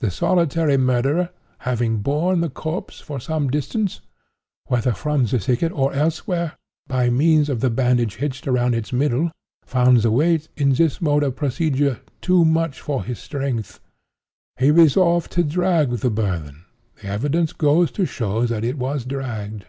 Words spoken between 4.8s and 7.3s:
from the thicket or elsewhere) by